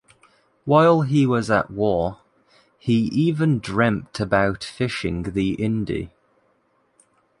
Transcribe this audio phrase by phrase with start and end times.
[0.65, 2.21] While he was at war,
[2.79, 6.09] he even dreamt about fishing the Indi.